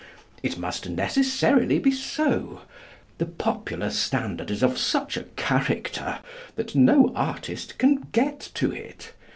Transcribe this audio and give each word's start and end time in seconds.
It 0.41 0.57
must 0.57 0.89
necessarily 0.89 1.77
be 1.77 1.91
so. 1.91 2.61
The 3.19 3.27
popular 3.27 3.91
standard 3.91 4.49
is 4.49 4.63
of 4.63 4.79
such 4.79 5.15
a 5.15 5.25
character 5.35 6.21
that 6.55 6.73
no 6.73 7.13
artist 7.13 7.77
can 7.77 8.07
get 8.11 8.39
to 8.55 8.71
it. 8.71 9.13